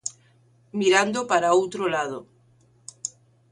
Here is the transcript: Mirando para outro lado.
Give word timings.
Mirando 0.79 1.19
para 1.31 1.55
outro 1.59 1.83
lado. 1.95 2.19